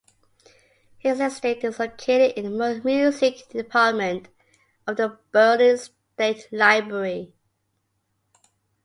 [0.97, 4.29] His estate is located in the music department
[4.87, 7.35] of the Berlin State Library.